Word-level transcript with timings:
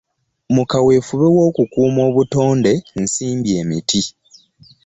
Mu 0.55 0.63
kaweefube 0.71 1.27
w'okukuuma 1.35 2.01
obutonde 2.09 2.71
nsimbye 3.01 3.53
emiti. 3.61 4.01